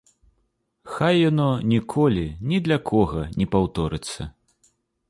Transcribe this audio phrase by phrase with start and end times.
[0.93, 1.45] Хай яно
[1.75, 4.33] ніколі ні для кога не паўторыцца.